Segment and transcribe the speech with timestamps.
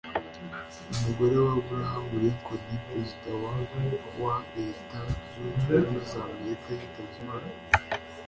[0.93, 3.53] umugore wa Abraham Lincoln perezida wa
[4.23, 7.49] wa leta zunze ubumwe za Amerika yitabye Imana